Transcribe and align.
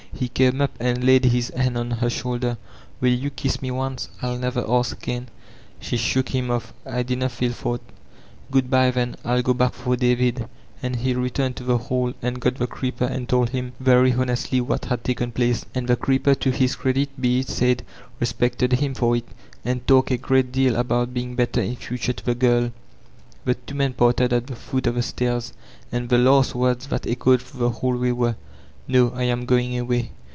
He 0.13 0.27
came 0.27 0.61
up 0.61 0.75
and 0.79 1.03
laid 1.03 1.25
his 1.25 1.49
hand 1.49 1.77
on 1.79 1.89
her 1.97 2.09
shoulder. 2.09 2.57
''Will 3.01 3.23
]rou 3.23 3.29
kiss 3.31 3.59
me 3.59 3.71
once? 3.71 4.07
I'll 4.21 4.37
never 4.37 4.63
ask 4.69 4.95
again." 4.95 5.29
She 5.79 5.97
shook 5.97 6.29
him 6.29 6.51
off: 6.51 6.73
"I 6.85 7.01
dinna 7.01 7.27
fed 7.27 7.55
for't" 7.55 7.81
''Good 8.51 8.69
bye 8.69 8.91
then. 8.91 9.15
I'U 9.25 9.41
go 9.41 9.55
back 9.55 9.73
for 9.73 9.95
David." 9.95 10.47
And 10.83 10.97
he 10.97 11.15
returned 11.15 11.55
to 11.55 11.63
the 11.63 11.79
hall 11.89 12.13
and 12.21 12.39
got 12.41 12.55
the 12.57 12.67
creeper 12.67 13.05
and 13.05 13.27
told 13.27 13.49
him 13.49 13.71
very 13.79 14.13
honestly 14.13 14.61
what 14.61 14.85
had 14.85 15.03
taken 15.03 15.31
place; 15.31 15.65
and 15.73 15.87
the 15.87 15.95
cre 15.95 16.13
ep 16.15 16.27
er, 16.27 16.35
to 16.35 16.51
his 16.51 16.75
credit 16.75 17.09
be 17.19 17.39
it 17.39 17.47
said, 17.49 17.81
respected 18.19 18.73
him 18.73 18.93
for 18.93 19.15
it, 19.15 19.25
and 19.65 19.87
talked 19.87 20.11
a 20.11 20.17
great 20.17 20.51
deal 20.51 20.75
about 20.75 21.15
being 21.15 21.33
better 21.35 21.61
in 21.61 21.77
future 21.77 22.13
to 22.13 22.25
the 22.25 22.35
girL 22.35 22.71
The 23.45 23.55
two 23.55 23.73
men 23.73 23.93
parted 23.93 24.33
at 24.33 24.45
the 24.45 24.55
foot 24.55 24.85
of 24.85 24.93
the 24.95 25.01
stairs, 25.03 25.53
and 25.91 26.09
the 26.09 26.19
last 26.19 26.53
words 26.53 26.87
that 26.87 27.07
echoed 27.07 27.41
through 27.41 27.61
the 27.61 27.69
hallway 27.79 28.11
were: 28.11 28.35
"No, 28.87 29.11
I 29.15 29.23
am 29.23 29.45
going 29.45 29.77
away. 29.77 30.11